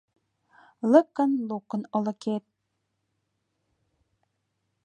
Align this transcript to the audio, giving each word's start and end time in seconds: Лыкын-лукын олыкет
Лыкын-лукын 0.91 1.81
олыкет 1.97 2.43